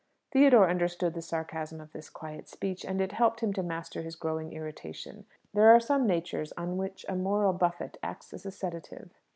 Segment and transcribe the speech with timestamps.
[0.31, 4.15] Theodore understood the sarcasm of this quiet speech, and it helped him to master his
[4.15, 5.27] growing irritation.
[5.53, 9.11] There are some natures on which a moral buffet acts as a sedative.